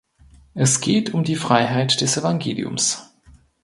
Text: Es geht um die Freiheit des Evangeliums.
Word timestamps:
Es 0.55 0.81
geht 0.81 1.13
um 1.13 1.23
die 1.23 1.35
Freiheit 1.35 2.01
des 2.01 2.17
Evangeliums. 2.17 3.11